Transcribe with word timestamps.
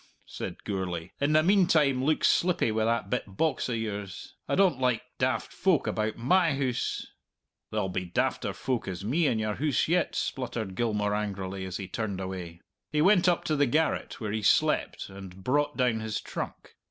said 0.25 0.63
Gourlay. 0.63 1.11
"In 1.21 1.33
the 1.33 1.43
meantime, 1.43 2.03
look 2.03 2.23
slippy 2.23 2.71
wi' 2.71 2.83
that 2.85 3.11
bit 3.11 3.37
box 3.37 3.69
o' 3.69 3.73
yours. 3.73 4.33
I 4.49 4.55
don't 4.55 4.79
like 4.79 5.03
daft 5.19 5.53
folk 5.53 5.85
about 5.85 6.17
my 6.17 6.53
hoose." 6.55 7.11
"There'll 7.69 7.87
be 7.87 8.07
dafter 8.07 8.51
folk 8.55 8.87
as 8.87 9.05
me 9.05 9.27
in 9.27 9.37
your 9.37 9.57
hoose 9.57 9.87
yet," 9.87 10.15
spluttered 10.15 10.73
Gilmour 10.75 11.13
angrily, 11.13 11.65
as 11.65 11.77
he 11.77 11.87
turned 11.87 12.19
away. 12.19 12.61
He 12.91 13.03
went 13.03 13.29
up 13.29 13.43
to 13.43 13.55
the 13.55 13.67
garret 13.67 14.19
where 14.19 14.31
he 14.31 14.41
slept 14.41 15.07
and 15.07 15.43
brought 15.43 15.77
down 15.77 15.99
his 15.99 16.19
trunk. 16.19 16.73